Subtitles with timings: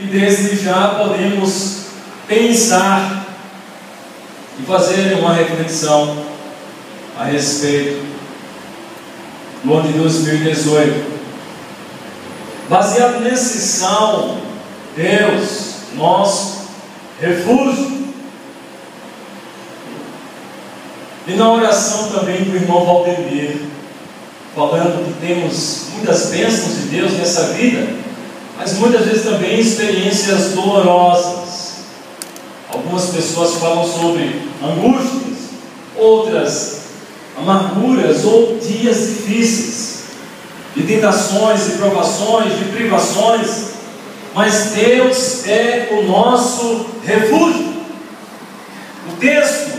[0.00, 1.86] e desde já podemos
[2.26, 3.26] pensar
[4.58, 6.24] e fazer uma reflexão
[7.18, 8.06] a respeito
[9.64, 11.18] do ano de 2018.
[12.68, 14.40] Baseado nesse salmo,
[14.94, 16.68] Deus, nosso
[17.20, 17.98] refúgio.
[21.26, 23.62] E na oração também do irmão Valdemir,
[24.54, 27.86] falando que temos muitas bênçãos de Deus nessa vida,
[28.58, 31.76] mas muitas vezes também experiências dolorosas.
[32.68, 35.38] Algumas pessoas falam sobre angústias,
[35.96, 36.80] outras
[37.36, 40.02] amarguras ou dias difíceis,
[40.74, 43.68] de tentações, de provações, de privações,
[44.34, 47.78] mas Deus é o nosso refúgio.
[49.08, 49.78] O texto,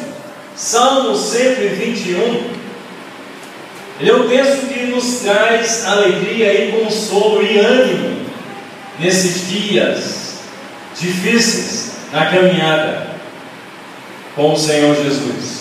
[0.56, 2.60] Salmo 121,
[4.00, 8.09] ele é um texto que nos traz alegria e consolo e ânimo
[9.00, 10.40] nesses dias
[11.00, 13.08] difíceis na caminhada
[14.36, 15.60] com o Senhor Jesus.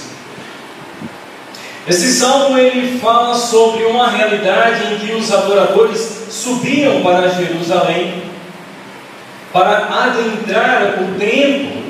[1.86, 8.28] Esse salmo ele fala sobre uma realidade em que os adoradores subiam para Jerusalém
[9.52, 11.82] para adentrar o templo,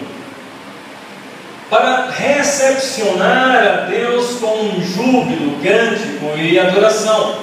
[1.69, 7.41] para recepcionar a Deus com um júbilo, cântico e adoração.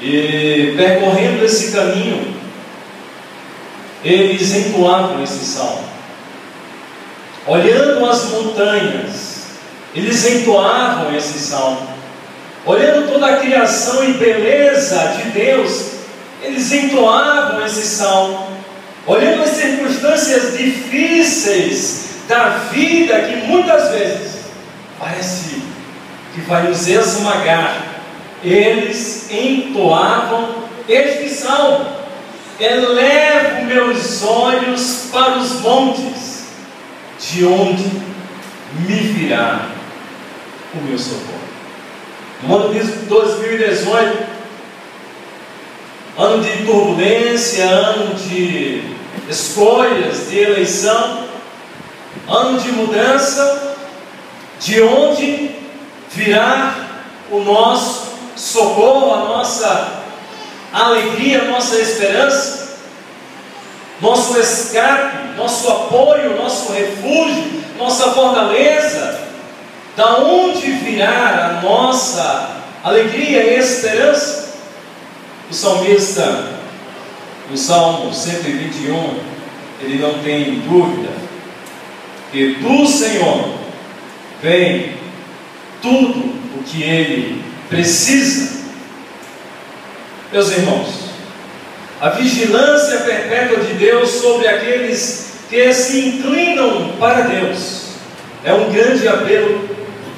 [0.00, 2.37] E percorrendo esse caminho,
[4.04, 5.84] eles entoavam esse salmo.
[7.46, 9.28] Olhando as montanhas,
[9.94, 11.88] eles entoavam esse salmo.
[12.66, 15.92] Olhando toda a criação e beleza de Deus,
[16.42, 18.48] eles entoavam esse salmo.
[19.06, 24.38] Olhando as circunstâncias difíceis da vida que muitas vezes
[24.98, 25.62] parece
[26.34, 27.86] que vai nos esmagar,
[28.44, 31.86] eles entoavam este salmo.
[32.60, 36.46] Elevo meus olhos para os montes,
[37.20, 37.84] de onde
[38.80, 39.68] me virá
[40.74, 41.38] o meu socorro.
[42.42, 44.26] No ano de 2018,
[46.18, 48.82] ano de turbulência, ano de
[49.28, 51.28] escolhas de eleição,
[52.28, 53.76] ano de mudança,
[54.58, 55.52] de onde
[56.10, 56.74] virá
[57.30, 59.97] o nosso socorro, a nossa
[60.72, 62.78] alegria, a nossa esperança,
[64.00, 69.20] nosso escape, nosso apoio, nosso refúgio, nossa fortaleza,
[69.96, 74.48] da onde virá a nossa alegria e esperança?
[75.50, 76.58] O salmista
[77.50, 79.18] no Salmo 121,
[79.80, 81.08] ele não tem dúvida
[82.30, 83.54] que do Senhor
[84.42, 84.92] vem
[85.80, 86.18] tudo
[86.56, 88.57] o que ele precisa.
[90.30, 90.88] Meus irmãos,
[92.00, 97.92] a vigilância perpétua de Deus sobre aqueles que se inclinam para Deus
[98.44, 99.66] é um grande apelo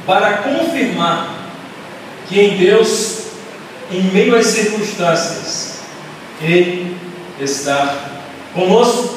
[0.04, 1.53] para confirmar
[2.28, 3.19] que em Deus,
[3.93, 5.78] em meio às circunstâncias,
[6.43, 6.97] Ele
[7.41, 9.15] estar conosco,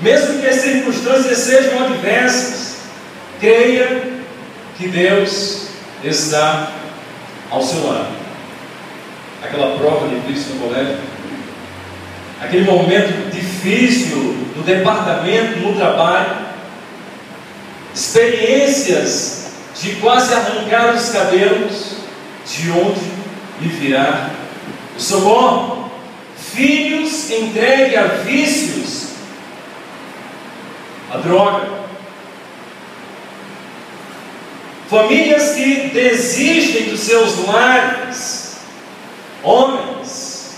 [0.00, 2.76] mesmo que as circunstâncias sejam adversas,
[3.38, 4.14] creia
[4.78, 5.66] que Deus
[6.02, 6.72] está
[7.50, 8.25] ao seu lado.
[9.46, 10.98] Aquela prova de Cristo no colégio,
[12.42, 16.46] aquele momento difícil do departamento, no trabalho,
[17.94, 21.96] experiências de quase arrancar os cabelos,
[22.44, 23.00] de onde
[23.60, 24.30] lhe virá
[24.96, 25.90] o socorro.
[26.36, 29.10] Filhos entregue a vícios,
[31.12, 31.68] a droga,
[34.90, 38.45] famílias que desistem dos seus lares,
[39.46, 40.56] homens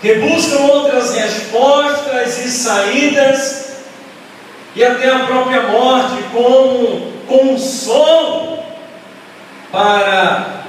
[0.00, 3.64] que buscam outras respostas e saídas
[4.76, 8.62] e até a própria morte como consolo
[9.72, 10.64] para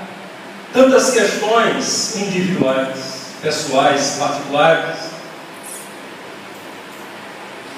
[0.73, 4.99] tantas questões individuais pessoais, particulares.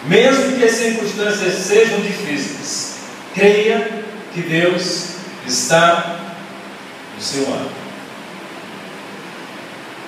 [0.06, 2.98] Mesmo que as circunstâncias sejam difíceis,
[3.34, 4.04] creia
[4.34, 5.16] que Deus
[5.46, 6.20] está
[7.18, 7.87] do seu lado.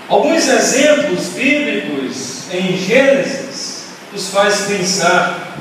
[0.10, 5.56] Alguns exemplos bíblicos em Gênesis nos faz pensar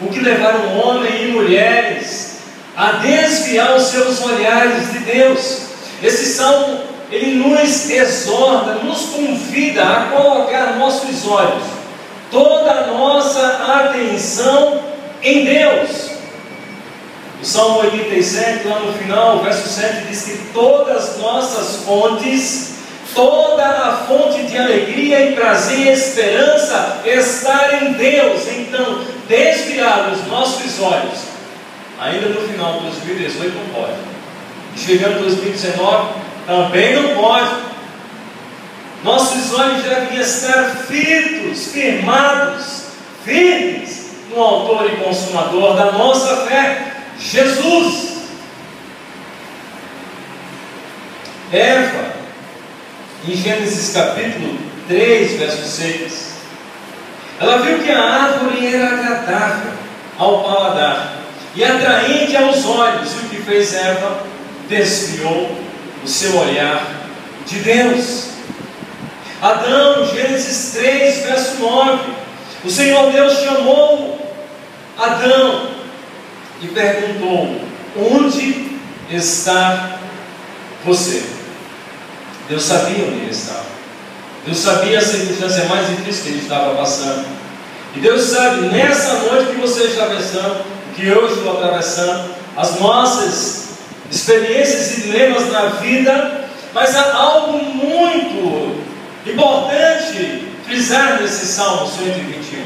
[0.00, 2.32] o que levaram homens e mulheres
[2.76, 5.66] a desviar os seus olhares de Deus.
[6.02, 6.80] Esse salmo
[7.12, 11.62] ele nos exorta, nos convida a colocar nossos olhos,
[12.28, 13.46] toda a nossa
[13.86, 14.80] atenção
[15.22, 16.10] em Deus.
[17.40, 22.71] O Salmo 87, lá no final, o verso 7 diz que todas as nossas fontes
[23.14, 28.48] Toda a fonte de alegria e prazer e esperança está em Deus.
[28.48, 31.18] Então, desviar os nossos olhos,
[32.00, 33.96] ainda no final de 2018 não pode.
[34.76, 36.14] Chegando em 2019,
[36.46, 37.72] também não pode.
[39.04, 42.84] Nossos olhos devem estar fitos, firmados,
[43.24, 48.12] firmes no autor e consumador da nossa fé, Jesus.
[51.52, 52.11] Eva,
[53.26, 54.58] em Gênesis capítulo
[54.88, 56.32] 3, verso 6,
[57.40, 59.72] ela viu que a árvore era agradável
[60.18, 61.14] ao paladar
[61.54, 64.22] e atraente aos olhos, e o que fez Eva?
[64.68, 65.50] Desviou
[66.04, 66.84] o seu olhar
[67.46, 68.28] de Deus.
[69.40, 72.12] Adão, Gênesis 3, verso 9,
[72.64, 74.34] o Senhor Deus chamou
[74.96, 75.68] Adão
[76.60, 77.60] e perguntou:
[77.96, 78.78] Onde
[79.10, 79.98] está
[80.84, 81.41] você?
[82.48, 83.72] Deus sabia onde ele estava.
[84.44, 87.26] Deus sabia a circunstância mais difícil que ele estava passando.
[87.94, 90.64] E Deus sabe, nessa noite que você está atravessando,
[90.96, 93.68] que eu estou atravessando, as nossas
[94.10, 98.82] experiências e dilemas na vida, mas há algo muito
[99.26, 102.64] importante frisar nesse Salmo 121.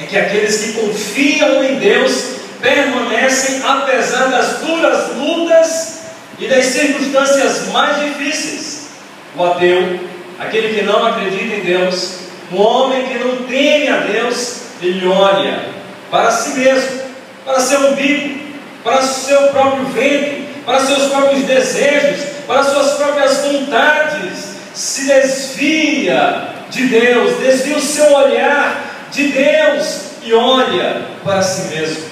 [0.00, 5.99] É que aqueles que confiam em Deus permanecem apesar das duras lutas
[6.40, 8.88] e das circunstâncias mais difíceis
[9.36, 10.00] o ateu,
[10.38, 12.20] aquele que não acredita em Deus,
[12.50, 15.66] o homem que não teme a Deus, ele olha
[16.10, 17.02] para si mesmo,
[17.44, 18.40] para seu umbigo,
[18.82, 26.86] para seu próprio ventre, para seus próprios desejos, para suas próprias vontades, se desvia de
[26.86, 32.04] Deus, desvia o seu olhar de Deus e olha para si mesmo.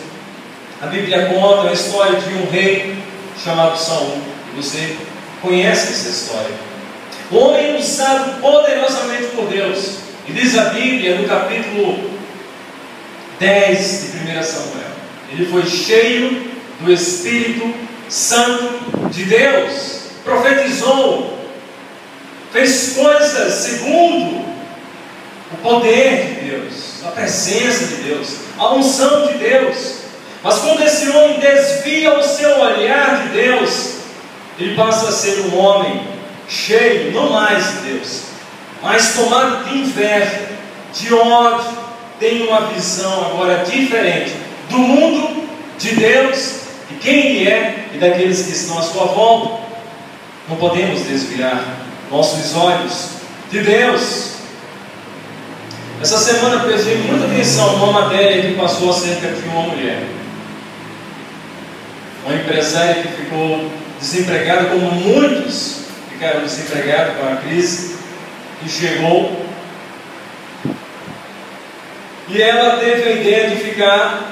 [0.81, 3.08] A Bíblia conta a história de um rei
[3.43, 4.19] chamado Saul.
[4.57, 4.97] Você
[5.41, 6.69] conhece essa história?
[7.31, 9.99] homem usado poderosamente por Deus.
[10.27, 12.11] E diz a Bíblia no capítulo
[13.39, 14.91] 10 de 1 Samuel:
[15.31, 16.51] ele foi cheio
[16.81, 17.75] do Espírito
[18.09, 21.39] Santo de Deus, profetizou,
[22.53, 24.49] fez coisas segundo
[25.53, 29.98] o poder de Deus, a presença de Deus, a unção de Deus.
[30.43, 33.97] Mas quando esse homem desvia o seu olhar de Deus,
[34.59, 36.01] ele passa a ser um homem
[36.49, 38.23] cheio, não mais de Deus,
[38.83, 40.49] mas tomado de inveja,
[40.95, 41.77] de ódio,
[42.19, 44.33] tem uma visão agora diferente
[44.71, 45.49] do mundo,
[45.79, 49.63] de Deus, de quem Ele é e daqueles que estão à sua volta.
[50.49, 51.63] Não podemos desviar
[52.11, 53.11] nossos olhos
[53.51, 54.33] de Deus.
[56.01, 60.18] Essa semana prestei muita atenção numa matéria que passou acerca de uma mulher.
[62.29, 67.97] Uma empresária que ficou desempregada, como muitos ficaram desempregados com a crise
[68.61, 69.47] que chegou.
[72.29, 74.31] E ela teve a ideia de ficar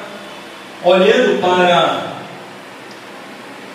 [0.84, 2.18] olhando para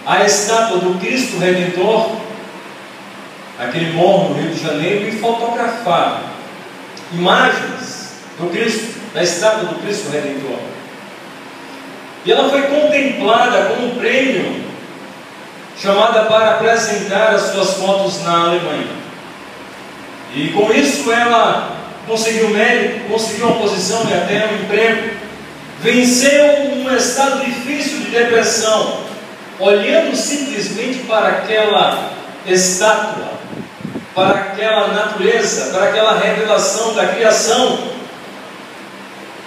[0.06, 2.18] a estátua do Cristo Redentor,
[3.58, 6.22] aquele morro no Rio de Janeiro, e fotografar
[7.12, 10.60] imagens do Cristo, da estátua do Cristo Redentor.
[12.26, 14.62] E ela foi contemplada como um prêmio
[15.82, 19.02] chamada para apresentar as suas fotos na Alemanha.
[20.36, 21.76] E com isso ela
[22.08, 25.10] conseguiu mérito, conseguiu uma posição e até um emprego,
[25.82, 29.02] venceu um estado difícil de depressão,
[29.60, 32.12] olhando simplesmente para aquela
[32.46, 33.32] estátua,
[34.14, 38.01] para aquela natureza, para aquela revelação da criação.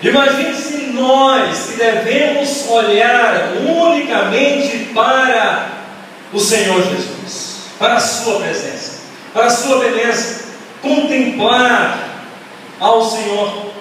[0.04, 5.68] Imagine se nós que devemos olhar unicamente para
[6.30, 9.00] o Senhor Jesus, para a Sua presença,
[9.32, 10.44] para a Sua beleza,
[10.82, 12.26] contemplar
[12.78, 13.72] ao Senhor.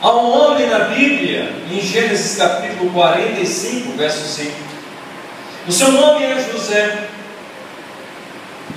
[0.00, 4.50] Há um homem na Bíblia, em Gênesis capítulo 45, verso 5.
[5.68, 7.08] O seu nome é José.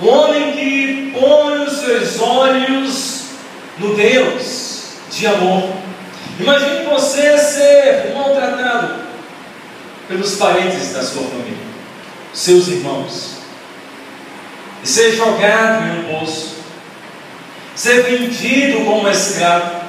[0.02, 3.19] Um homem que põe os seus olhos
[3.80, 5.70] no Deus de amor.
[6.38, 9.00] Imagine você ser maltratado
[10.06, 11.56] pelos parentes da sua família,
[12.32, 13.38] seus irmãos,
[14.82, 16.56] e ser jogado em um poço,
[17.74, 19.80] ser vendido como escravo,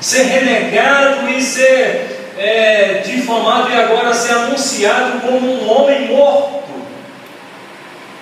[0.00, 6.62] ser renegado e ser é, difamado e agora ser anunciado como um homem morto.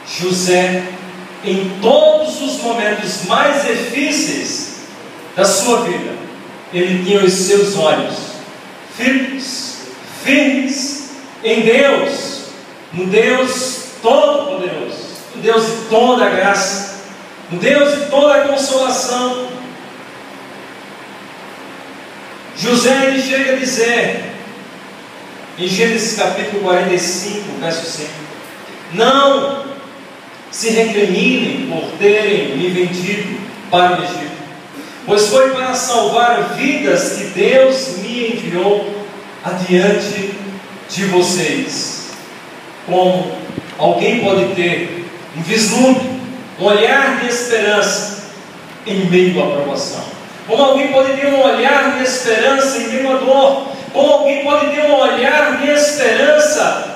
[0.06, 0.82] José,
[1.44, 4.59] em todos os momentos mais difíceis
[5.40, 6.12] da sua vida,
[6.70, 8.14] ele tinha os seus olhos
[8.94, 9.88] firmes,
[10.22, 12.42] firmes em Deus,
[12.92, 15.10] no Deus Todo-Poderoso.
[15.34, 17.04] um Deus de toda graça,
[17.50, 19.48] um Deus de toda consolação.
[22.58, 24.34] José ele chega a dizer,
[25.58, 28.10] em Gênesis capítulo 45, verso 5:
[28.92, 29.64] Não
[30.50, 34.29] se recriminem por terem me vendido para o Egito,
[35.06, 39.04] pois foi para salvar vidas que Deus me enviou
[39.44, 40.34] adiante
[40.88, 42.10] de vocês.
[42.86, 43.32] Como
[43.78, 46.08] alguém pode ter um vislumbre,
[46.58, 48.30] um olhar de esperança
[48.86, 50.04] em meio à provação?
[50.46, 53.68] Como alguém pode ter um olhar de esperança em meio à dor?
[53.92, 56.90] Como alguém pode ter um olhar de esperança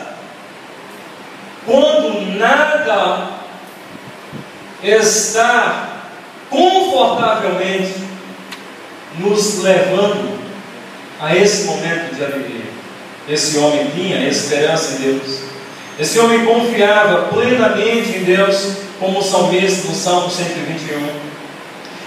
[1.67, 2.85] quando nada
[4.83, 5.94] está
[6.55, 7.95] confortavelmente
[9.19, 10.39] nos levando
[11.21, 12.75] a esse momento de alegria?
[13.29, 15.41] Esse homem tinha esperança em Deus.
[15.99, 21.35] Esse homem confiava plenamente em Deus, como o salmista no Salmo 121.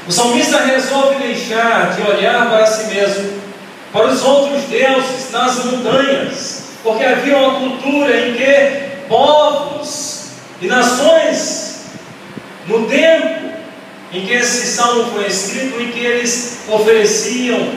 [0.07, 3.41] O salmista resolve deixar de olhar para si mesmo,
[3.91, 10.27] para os outros deuses nas montanhas, porque havia uma cultura em que povos
[10.61, 11.81] e nações,
[12.67, 13.46] no tempo
[14.11, 17.71] em que esse salmo foi escrito, em que eles ofereciam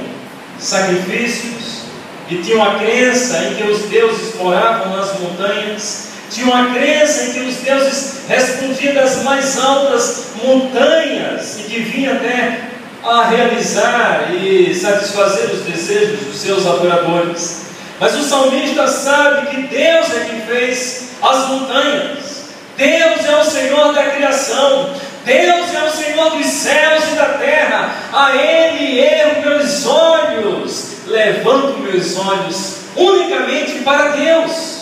[0.58, 1.80] sacrifícios,
[2.28, 7.32] e tinham a crença em que os deuses moravam nas montanhas, tinham a crença em
[7.32, 12.60] que os deuses respondiam das mais altas montanhas e que vinham até
[13.02, 17.62] a realizar e satisfazer os desejos dos seus adoradores.
[17.98, 22.44] Mas o salmista sabe que Deus é quem fez as montanhas.
[22.76, 24.94] Deus é o Senhor da criação.
[25.24, 27.94] Deus é o Senhor dos céus e da terra.
[28.12, 34.80] A Ele erro meus olhos levanto meus olhos unicamente para Deus.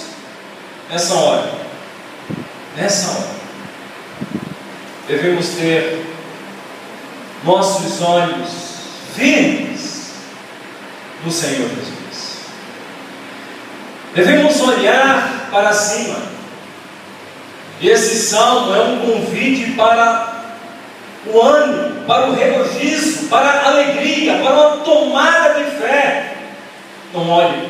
[0.90, 1.52] Nessa hora,
[2.76, 3.28] nessa hora,
[5.06, 6.06] devemos ter
[7.44, 8.48] nossos olhos
[9.14, 10.12] firmes
[11.24, 12.38] no Senhor Jesus.
[14.14, 16.37] Devemos olhar para cima.
[17.80, 20.38] E esse salmo é um convite para
[21.26, 26.34] o ânimo, para o regozijo, para a alegria, para uma tomada de fé.
[27.14, 27.68] Não olhe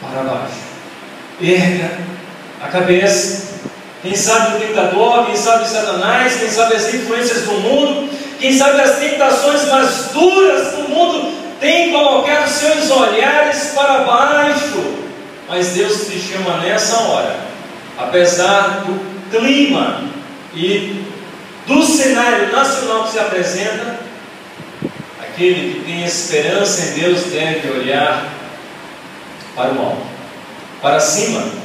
[0.00, 0.70] para baixo.
[1.40, 1.90] Erga
[2.62, 3.50] a cabeça.
[4.02, 8.10] Quem sabe o tentador, quem sabe Satanás, quem sabe as influências do mundo,
[8.40, 14.96] quem sabe as tentações mais duras do mundo, tem colocado seus olhares para baixo.
[15.48, 17.36] Mas Deus te chama nessa hora,
[17.98, 20.02] apesar do clima
[20.54, 21.04] e
[21.66, 24.00] do cenário nacional que se apresenta,
[25.20, 28.28] aquele que tem esperança em Deus deve olhar
[29.54, 30.06] para o alto,
[30.82, 31.60] para cima.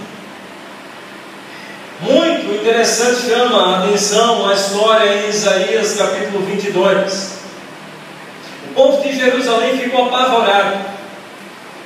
[2.02, 7.36] Muito interessante chama a atenção a história em Isaías capítulo 22.
[8.70, 10.96] O povo de Jerusalém ficou apavorado.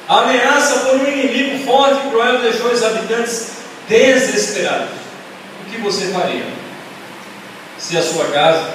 [0.07, 3.51] A ameaça por um inimigo forte e cruel deixou os habitantes
[3.87, 5.08] desesperados.
[5.69, 6.59] Que você faria?
[7.79, 8.73] se a sua casa,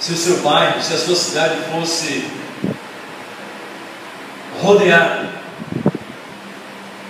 [0.00, 2.28] se o seu bairro, se a sua cidade fosse
[4.60, 5.30] rodeada,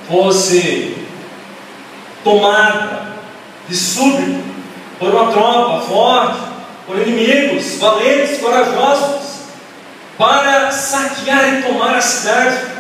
[0.07, 0.95] fosse
[2.23, 3.15] tomada
[3.67, 4.45] de súbito
[4.99, 6.41] por uma tropa forte,
[6.87, 9.33] por inimigos valentes, corajosos,
[10.19, 12.72] para saquear e tomar a cidade.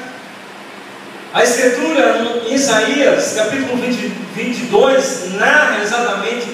[1.35, 3.97] A Escritura em Isaías, capítulo 20,
[4.35, 6.47] 22, narra exatamente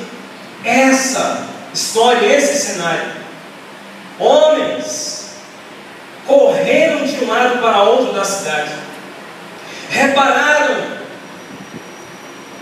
[0.64, 3.10] essa história, esse cenário.
[4.20, 5.30] Homens
[6.24, 8.70] correram de um lado para outro da cidade,
[9.90, 10.76] repararam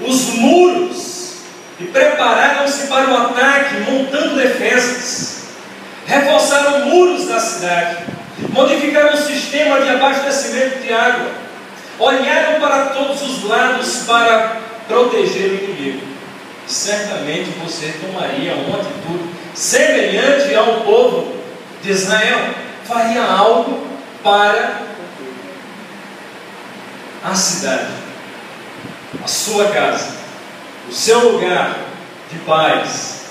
[0.01, 1.35] os muros
[1.79, 5.49] e prepararam-se para o ataque, montando defesas,
[6.07, 7.99] reforçaram muros da cidade,
[8.49, 11.46] modificaram o sistema de abastecimento de água,
[11.99, 16.17] olharam para todos os lados para proteger o inimigo
[16.67, 21.37] certamente você tomaria uma atitude semelhante ao povo
[21.83, 23.87] de Israel, faria algo
[24.23, 24.83] para
[27.25, 27.93] a cidade,
[29.23, 30.17] a sua casa,
[30.89, 31.79] o seu lugar
[32.31, 33.27] de paz,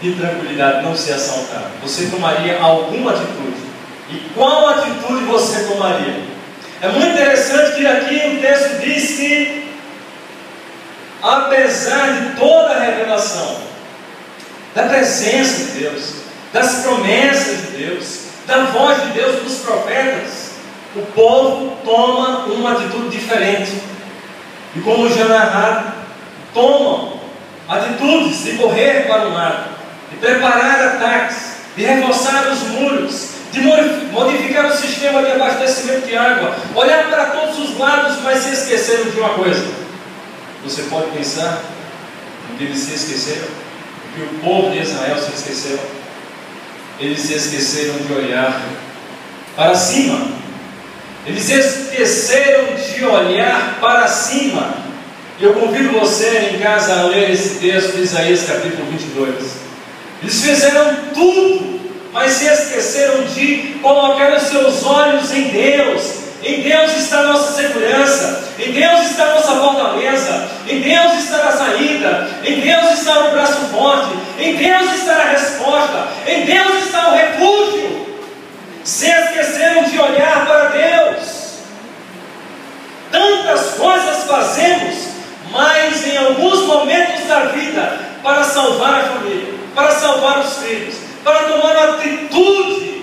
[0.00, 1.70] de tranquilidade, não ser assaltado.
[1.82, 3.64] Você tomaria alguma atitude.
[4.10, 6.33] E qual atitude você tomaria?
[6.80, 9.64] É muito interessante que aqui o texto diz que
[11.22, 13.56] apesar de toda a revelação,
[14.74, 16.14] da presença de Deus,
[16.52, 20.50] das promessas de Deus, da voz de Deus dos profetas,
[20.94, 23.80] o povo toma uma atitude diferente.
[24.76, 25.92] E como já narrado,
[26.52, 27.20] tomam
[27.68, 29.70] atitudes de correr para um lado,
[30.10, 33.60] de preparar ataques, de reforçar os muros, de
[34.10, 39.10] modificar o sistema de abastecimento de água, olhar para todos os lados, mas se esqueceram
[39.10, 39.64] de uma coisa.
[40.64, 41.62] Você pode pensar
[42.58, 43.46] que eles se esqueceram,
[44.14, 45.78] que o povo de Israel se esqueceu.
[46.98, 48.60] Eles se esqueceram de olhar
[49.56, 50.28] para cima.
[51.26, 54.74] Eles esqueceram de olhar para cima.
[55.40, 59.34] Eu convido você em casa a ler esse texto de Isaías capítulo 22.
[60.22, 61.80] Eles fizeram tudo,
[62.14, 66.22] mas se esqueceram de colocar os seus olhos em Deus.
[66.44, 71.48] Em Deus está a nossa segurança, em Deus está a nossa fortaleza, em Deus está
[71.48, 76.84] a saída, em Deus está o braço forte, em Deus está a resposta, em Deus
[76.84, 78.06] está o refúgio.
[78.84, 81.54] Se esqueceram de olhar para Deus.
[83.10, 85.08] Tantas coisas fazemos,
[85.50, 91.48] mas em alguns momentos da vida, para salvar a família, para salvar os filhos, para
[91.48, 93.02] tomar atitude,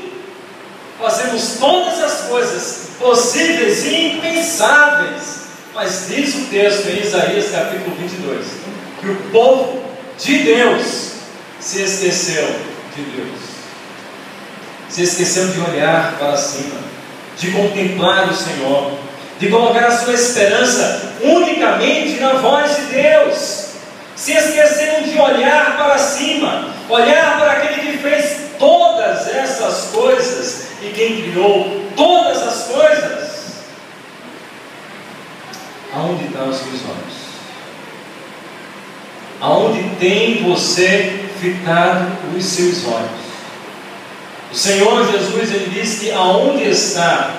[1.00, 5.42] fazemos todas as coisas possíveis e impensáveis.
[5.74, 8.46] Mas diz o texto em Isaías capítulo 22
[9.00, 9.84] que o povo
[10.20, 11.12] de Deus
[11.60, 12.48] se esqueceu
[12.96, 13.52] de Deus
[14.92, 16.76] se esqueceu de olhar para cima,
[17.38, 18.92] de contemplar o Senhor,
[19.40, 23.61] de colocar a sua esperança unicamente na voz de Deus.
[24.22, 30.90] Se esqueceram de olhar para cima, olhar para aquele que fez todas essas coisas e
[30.90, 33.54] quem criou todas as coisas.
[35.92, 37.18] Aonde estão os seus olhos?
[39.42, 43.22] Aonde tem você fitado os seus olhos?
[44.52, 47.38] O Senhor Jesus ele diz que aonde está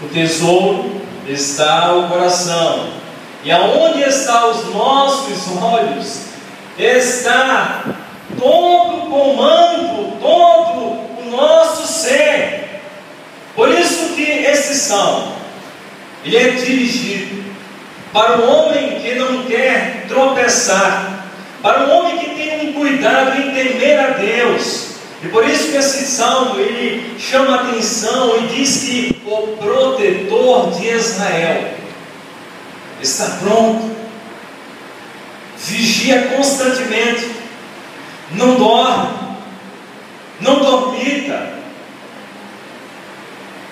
[0.00, 2.97] o tesouro está o coração.
[3.48, 6.24] E aonde está os nossos olhos?
[6.78, 7.82] Está
[8.38, 10.80] todo o comando, todo
[11.18, 12.82] o nosso ser.
[13.56, 15.32] Por isso que esse salmo
[16.22, 17.42] ele é dirigido
[18.12, 21.24] para o homem que não quer tropeçar,
[21.62, 24.88] para o homem que tem um cuidado em temer a Deus,
[25.24, 30.86] e por isso que esse salmo ele chama atenção e diz que o protetor de
[30.86, 31.77] Israel
[33.00, 33.96] está pronto,
[35.56, 37.30] vigia constantemente,
[38.32, 39.18] não dorme,
[40.40, 41.58] não dormita.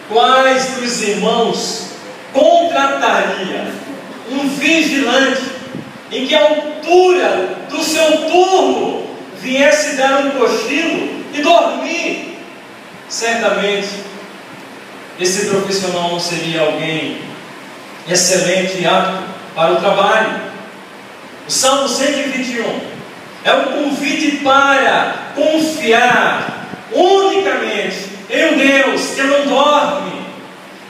[0.09, 1.87] Quais dos irmãos
[2.33, 3.73] contrataria
[4.31, 5.43] um vigilante
[6.13, 9.07] em que a altura do seu turno
[9.41, 12.39] viesse dar um cochilo e dormir,
[13.09, 13.89] certamente
[15.19, 17.19] esse profissional não seria alguém
[18.09, 20.41] excelente apto para o trabalho.
[21.47, 22.81] O Salmo 121
[23.45, 30.27] é um convite para confiar unicamente em um Deus que não dorme,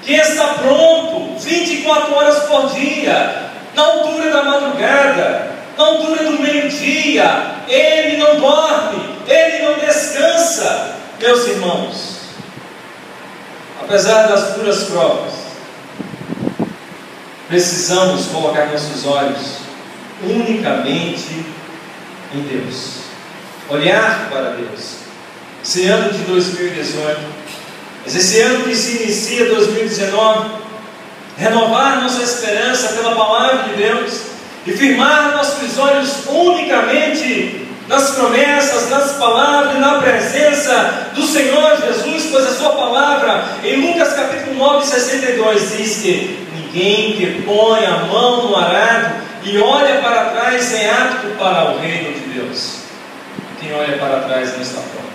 [0.02, 7.56] que está pronto 24 horas por dia, na altura da madrugada, na altura do meio-dia,
[7.68, 10.94] ele não dorme, ele não descansa.
[11.20, 12.20] Meus irmãos,
[13.82, 15.45] apesar das duras provas,
[17.48, 19.58] precisamos colocar nossos olhos
[20.22, 21.44] unicamente
[22.34, 23.02] em Deus,
[23.68, 24.96] olhar para Deus.
[25.62, 27.20] Esse ano de 2018,
[28.04, 30.50] mas esse ano que se inicia 2019,
[31.36, 34.20] renovar nossa esperança pela palavra de Deus
[34.64, 42.46] e firmar nossos olhos unicamente nas promessas, nas palavras, na presença do Senhor Jesus, pois
[42.46, 46.45] a sua palavra, em Lucas capítulo 9, 62, diz que
[46.76, 51.78] ninguém que põe a mão no arado e olha para trás é apto para o
[51.78, 52.80] reino de Deus.
[53.58, 55.06] Quem olha para trás não está pronto.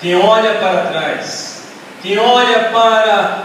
[0.00, 1.62] Quem olha para trás,
[2.02, 3.44] quem olha para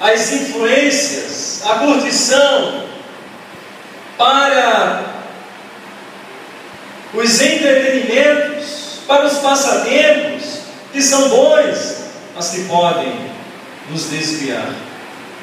[0.00, 2.84] as influências, a curtição,
[4.16, 5.02] para
[7.12, 10.60] os entretenimentos, para os passatempos,
[10.92, 13.12] que são bons, mas que podem
[13.90, 14.72] nos desviar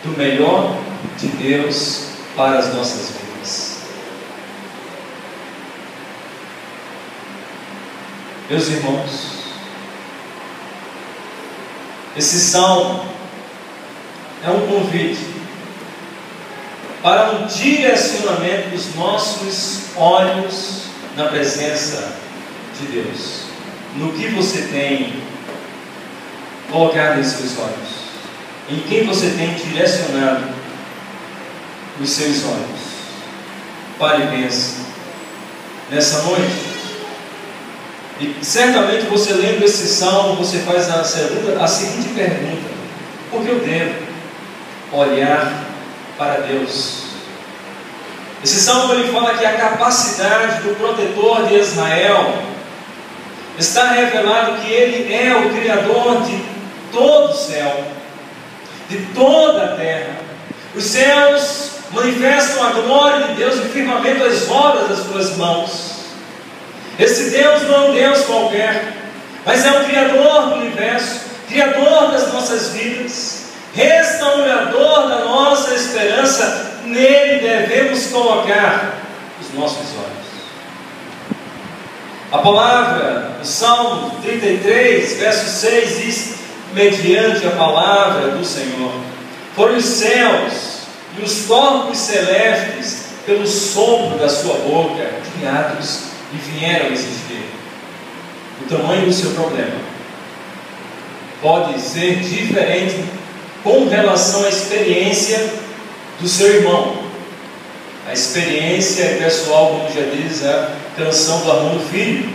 [0.04, 0.80] do melhor
[1.18, 3.80] de Deus para as nossas vidas.
[8.50, 9.30] Meus irmãos,
[12.18, 13.06] esse salmo
[14.44, 15.40] é um convite
[17.04, 20.84] para um direcionamento dos nossos olhos
[21.16, 22.16] na presença
[22.80, 23.44] de Deus.
[23.96, 25.22] No que você tem
[26.72, 27.99] colocado em seus olhos?
[28.72, 30.44] Em quem você tem direcionado
[32.00, 32.90] os seus olhos?
[33.98, 34.78] Pare e pense
[35.90, 36.70] nessa noite.
[38.20, 42.70] E certamente você lendo esse salmo, você faz a, segunda, a seguinte pergunta:
[43.32, 43.96] Por que eu devo
[44.92, 45.64] olhar
[46.18, 47.10] para Deus?
[48.44, 52.42] Esse salmo ele fala que a capacidade do protetor de Israel
[53.58, 56.42] está revelado que ele é o Criador de
[56.92, 57.84] todo o céu,
[58.90, 60.18] de toda a terra.
[60.76, 66.00] Os céus manifestam a glória de Deus e firmamento as obras das suas mãos.
[66.98, 68.94] Esse Deus não é um Deus qualquer,
[69.46, 76.68] mas é o Criador do universo, Criador das nossas vidas, restaurador da nossa esperança.
[76.84, 78.96] Nele devemos colocar
[79.40, 80.20] os nossos olhos.
[82.32, 86.36] A palavra, o Salmo 33, verso 6 diz:
[86.74, 88.94] mediante a palavra do Senhor,
[89.56, 90.80] foram os céus
[91.18, 96.02] e os corpos celestes pelo sopro da sua boca criados
[96.34, 97.46] e vieram existir.
[98.62, 99.80] O tamanho do seu problema
[101.42, 103.04] pode ser diferente
[103.64, 105.54] com relação à experiência
[106.20, 107.10] do seu irmão.
[108.08, 112.30] A experiência é pessoal, como já diz a canção do Armando Filho.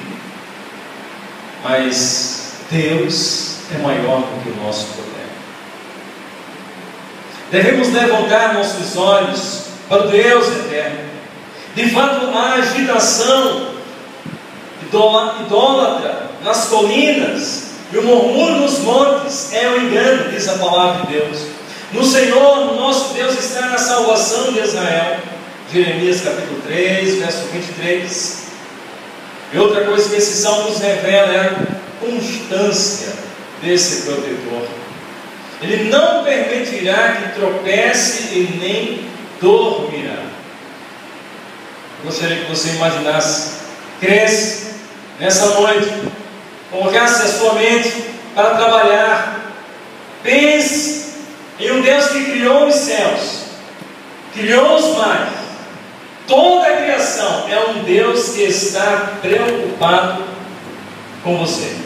[1.62, 5.14] Mas Deus é maior do que o nosso problema.
[7.50, 10.98] Devemos levantar nossos olhos para o Deus eterno.
[11.74, 13.74] De fato, a agitação
[14.92, 21.12] idólatra nas colinas e o murmúrio nos montes é o engano, diz a palavra de
[21.12, 21.38] Deus.
[21.92, 25.18] No Senhor, no nosso Deus, está a salvação de Israel.
[25.72, 28.44] Jeremias capítulo 3, verso 23.
[29.53, 33.24] E outra coisa que esse salmo nos revela é a constância
[33.62, 34.67] desse protetor.
[35.62, 39.09] Ele não permitirá que tropece e nem
[39.40, 40.23] dormirá.
[42.05, 43.55] Gostaria que você imaginasse,
[44.01, 44.75] cresce
[45.19, 45.90] nessa noite,
[46.71, 49.40] colocasse a sua mente para trabalhar.
[50.23, 51.14] Pense
[51.59, 53.45] em um Deus que criou os céus,
[54.35, 55.33] criou os mares,
[56.27, 60.25] toda a criação é um Deus que está preocupado
[61.23, 61.84] com você.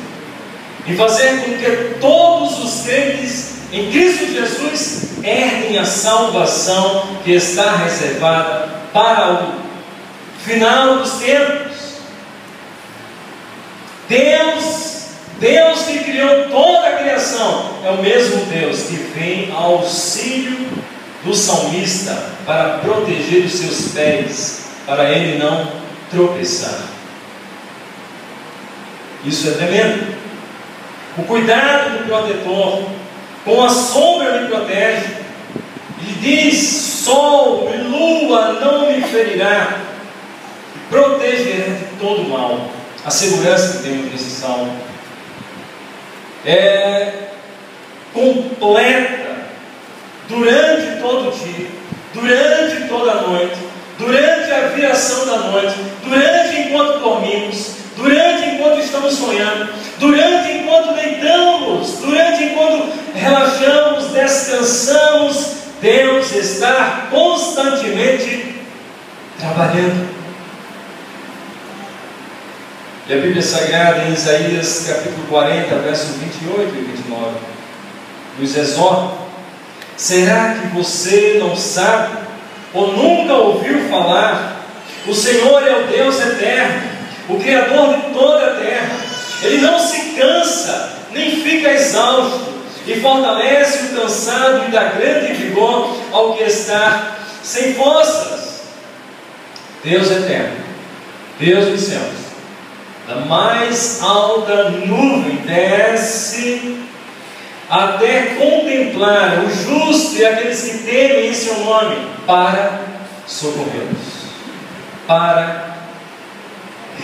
[0.89, 7.77] Em fazer com que todos os crentes em Cristo Jesus herdem a salvação que está
[7.77, 9.53] reservada para o
[10.43, 11.77] final dos tempos.
[14.09, 15.07] Deus,
[15.39, 20.67] Deus que criou toda a criação, é o mesmo Deus que vem ao auxílio
[21.23, 25.71] do salmista para proteger os seus pés, para ele não
[26.11, 26.89] tropeçar.
[29.27, 30.17] Isso é tremendo.
[31.19, 32.83] O cuidado do protetor,
[33.45, 35.17] com a sombra me protege.
[36.01, 36.59] Ele diz:
[37.05, 39.79] Sol e lua não me ferirá,
[40.91, 42.69] protegerá de todo mal
[43.05, 44.71] a segurança que temos nesse salmo
[46.45, 47.29] é
[48.13, 49.37] completa
[50.29, 51.69] durante todo o dia,
[52.13, 53.59] durante toda a noite,
[53.99, 61.99] durante a viração da noite, durante enquanto dormimos, durante enquanto estamos sonhando, durante enquanto deitamos,
[61.99, 68.55] durante enquanto relaxamos, descansamos, Deus está constantemente
[69.39, 70.09] trabalhando.
[73.09, 77.31] E a Bíblia Sagrada, em Isaías capítulo 40, versos 28 e 29,
[78.39, 79.15] nos exorta:
[79.97, 82.17] será que você não sabe
[82.73, 84.57] ou nunca ouviu falar?
[85.07, 86.98] O Senhor é o Deus eterno,
[87.29, 88.97] o Criador de toda a terra.
[89.43, 92.55] Ele não se cansa, nem fica exausto,
[92.87, 98.63] e fortalece o cansado e dá grande vigor ao que está sem forças.
[99.85, 100.57] Deus eterno,
[101.39, 102.29] Deus dos céus
[103.09, 106.79] da mais alta nuvem desce
[107.71, 112.81] até contemplar o justo e aqueles que temem em seu nome para
[113.27, 114.29] socorrê-los,
[115.07, 115.78] para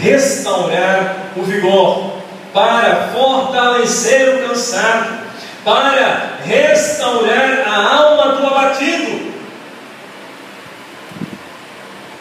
[0.00, 2.14] restaurar o vigor,
[2.52, 5.18] para fortalecer o cansado,
[5.64, 9.34] para restaurar a alma do abatido.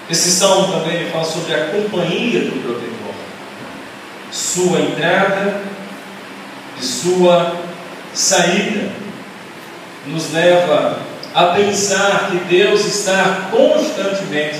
[0.09, 2.93] Esse salmo também fala sobre a companhia do protetor
[4.33, 5.61] sua entrada
[6.79, 7.55] e sua
[8.13, 8.91] saída,
[10.07, 10.99] nos leva
[11.33, 14.59] a pensar que Deus está constantemente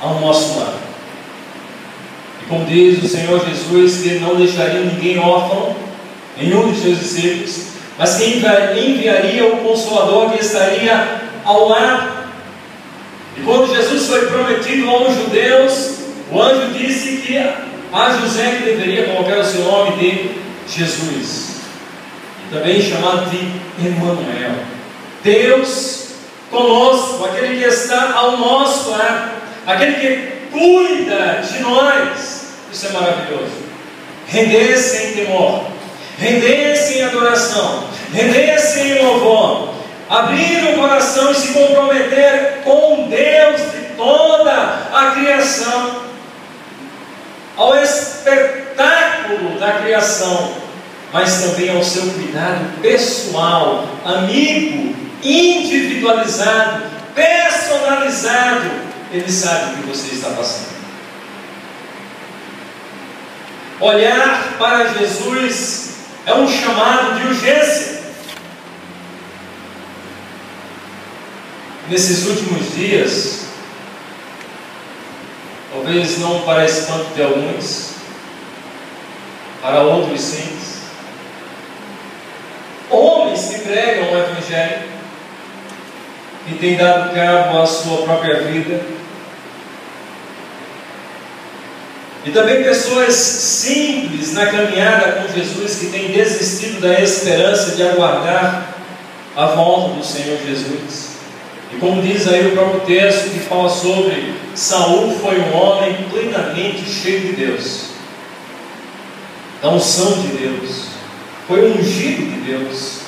[0.00, 0.91] ao nosso lado.
[2.52, 5.74] Como diz o Senhor Jesus, que não deixaria ninguém órfão,
[6.36, 7.62] nenhum de seus discípulos,
[7.98, 12.12] mas que enviaria o Consolador que estaria ao lado.
[13.38, 19.06] E quando Jesus foi prometido aos judeus, o anjo disse que a José que deveria
[19.06, 20.30] colocar o seu nome de
[20.68, 21.56] Jesus,
[22.44, 23.38] e também chamado de
[23.82, 24.56] Emmanuel,
[25.24, 26.08] Deus
[26.50, 29.30] conosco, aquele que está ao nosso lado,
[29.66, 32.41] aquele que cuida de nós.
[32.72, 33.52] Isso é maravilhoso.
[34.26, 35.64] Render-se em temor,
[36.18, 39.74] render-se em adoração, render-se em louvor,
[40.08, 44.52] abrir o coração e se comprometer com Deus de toda
[44.92, 46.02] a criação,
[47.56, 50.54] ao espetáculo da criação,
[51.12, 58.70] mas também ao seu cuidado pessoal, amigo, individualizado, personalizado.
[59.12, 60.81] Ele sabe o que você está passando.
[63.82, 68.00] Olhar para Jesus é um chamado de urgência.
[71.88, 73.46] Nesses últimos dias,
[75.72, 77.94] talvez não pareça tanto de alguns,
[79.60, 80.60] para outros sim.
[82.88, 84.88] Homens que pregam o Evangelho,
[86.46, 88.80] que têm dado cabo à sua própria vida,
[92.24, 98.74] E também pessoas simples na caminhada com Jesus que têm desistido da esperança de aguardar
[99.36, 101.12] a volta do Senhor Jesus.
[101.72, 106.84] E como diz aí o próprio texto que fala sobre Saul foi um homem plenamente
[106.84, 107.86] cheio de Deus,
[109.62, 110.86] da unção de Deus,
[111.48, 113.00] foi ungido de Deus.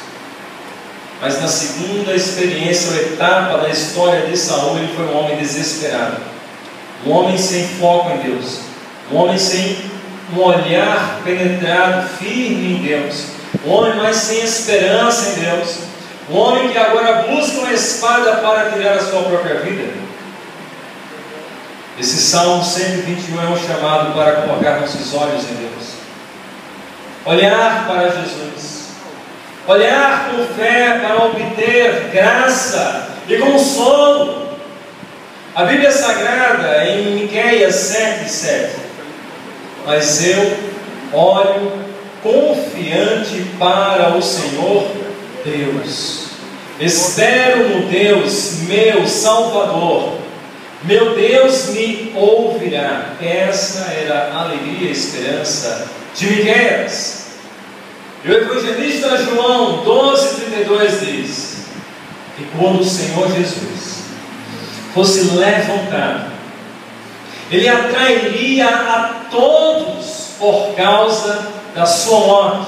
[1.20, 6.22] Mas na segunda experiência ou etapa da história de Saul, ele foi um homem desesperado,
[7.06, 8.60] um homem sem foco em Deus,
[9.10, 9.76] um homem sem
[10.32, 13.26] um olhar penetrado, firme em Deus,
[13.64, 15.78] um homem mais sem esperança em Deus,
[16.30, 19.92] um homem que agora busca uma espada para tirar a sua própria vida.
[21.98, 25.90] Esse Salmo 121 é um chamado para colocar nossos olhos em Deus,
[27.24, 28.88] olhar para Jesus,
[29.68, 34.44] olhar com fé para obter graça e consolo.
[35.54, 38.83] A Bíblia Sagrada, em Miqueias 7, 7,
[39.84, 40.56] mas eu
[41.12, 41.72] olho
[42.22, 44.86] confiante para o Senhor
[45.44, 46.24] Deus.
[46.80, 50.18] Espero no Deus, meu Salvador.
[50.82, 53.14] Meu Deus me ouvirá.
[53.22, 56.86] Essa era a alegria e a esperança de Miguel.
[58.24, 61.54] E o evangelista João 12,32 diz:
[62.36, 64.04] que quando o Senhor Jesus
[64.92, 66.33] fosse levantado,
[67.50, 72.66] ele atrairia a todos por causa da sua morte.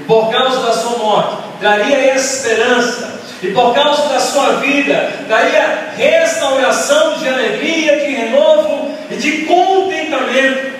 [0.00, 3.18] E por causa da sua morte, traria esperança.
[3.42, 10.72] E por causa da sua vida, daria restauração de alegria, de renovo e de contentamento.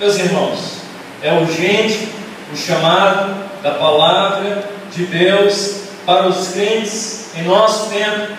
[0.00, 0.78] Meus irmãos,
[1.22, 2.08] é urgente
[2.52, 8.34] o chamado da palavra de Deus para os crentes em nosso tempo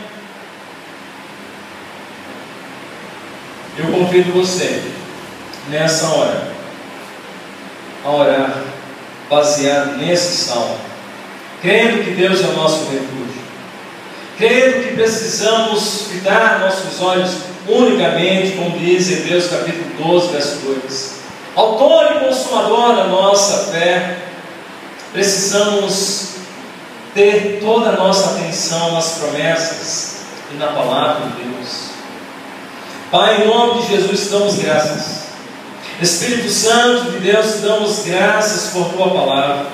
[3.78, 4.82] Eu convido você,
[5.68, 6.48] nessa hora,
[8.06, 8.64] a orar,
[9.30, 10.78] baseado nesse salmo,
[11.62, 13.42] crendo que Deus é o nosso refúgio,
[14.38, 17.32] crendo que precisamos fitar nossos olhos
[17.68, 21.16] unicamente, como diz Hebreus capítulo 12, verso 2.
[21.56, 24.20] Autor e consumador da nossa fé,
[25.12, 26.36] precisamos
[27.14, 30.18] ter toda a nossa atenção nas promessas
[30.54, 31.95] e na palavra de Deus.
[33.16, 35.28] Pai, em nome de Jesus, damos graças.
[36.02, 39.68] Espírito Santo de Deus, damos graças por tua palavra.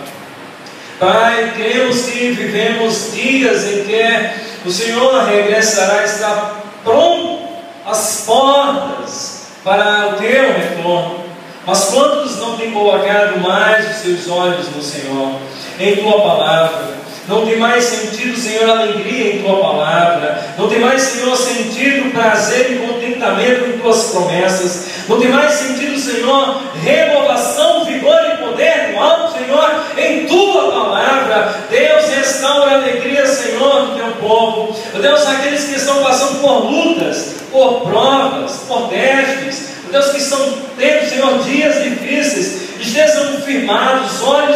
[0.99, 4.29] Pai, cremos que vivemos dias em que
[4.63, 7.47] o Senhor regressará, está pronto
[7.83, 11.25] às portas para o teu retorno.
[11.65, 15.39] Mas quantos não têm colocado mais os seus olhos no Senhor,
[15.79, 17.00] em tua palavra?
[17.31, 20.53] Não tem mais sentido, Senhor, alegria em tua palavra.
[20.57, 24.87] Não tem mais, Senhor, sentido, prazer e contentamento em tuas promessas.
[25.07, 31.55] Não tem mais sentido, Senhor, renovação, vigor e poder no alto, Senhor, em tua palavra.
[31.69, 34.75] Deus, restaura a alegria, Senhor, do teu povo.
[35.01, 39.69] Deus, aqueles que estão passando por lutas, por provas, por testes.
[39.89, 44.50] Deus, que estão tendo, Senhor, dias difíceis estejam firmados, Senhor,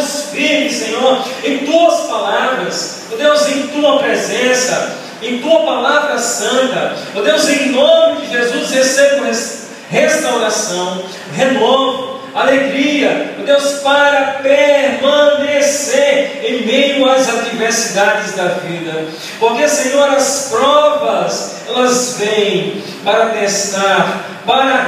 [1.44, 7.70] em tuas palavras, oh Deus, em tua presença, em tua palavra santa, oh Deus, em
[7.70, 9.30] nome de Jesus, receba
[9.90, 11.02] restauração,
[11.34, 19.06] renovo, alegria, oh Deus, para permanecer em meio às adversidades da vida,
[19.38, 24.86] porque, Senhor, as provas elas vêm para testar, para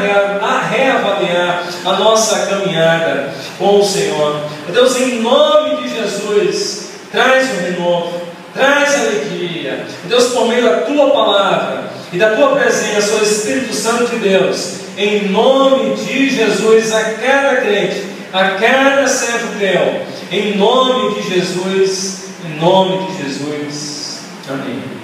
[0.70, 4.40] reavaliar a nossa caminhada com o Senhor.
[4.72, 8.20] Deus, em nome de Jesus, traz o renovo,
[8.54, 9.86] traz alegria.
[10.04, 14.74] Deus, por meio da tua palavra e da tua presença, o Espírito Santo de Deus,
[14.96, 22.24] em nome de Jesus, a cada crente, a cada servo teu, em nome de Jesus,
[22.44, 24.20] em nome de Jesus.
[24.48, 24.97] Amém.